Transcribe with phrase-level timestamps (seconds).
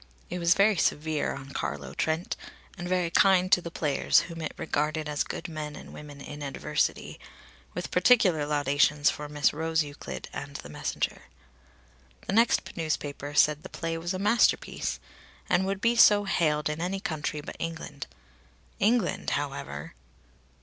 [0.31, 2.35] It was very severe on Carlo Trent,
[2.75, 6.41] and very kind to the players, whom it regarded as good men and women in
[6.41, 7.19] adversity
[7.75, 11.25] with particular laudations for Miss Rose Euclid and the Messenger.
[12.25, 14.99] The next newspaper said the play was a masterpiece,
[15.47, 18.07] and would be so hailed in any country but England.
[18.79, 19.93] England, however